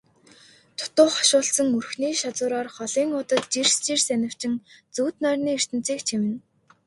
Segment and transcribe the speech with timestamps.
[0.77, 4.53] Дутуу хошуулдсан өрхний шазуураар холын одод жирс жирс анивчин
[4.95, 6.35] зүүд нойрны ертөнцийг чимнэ.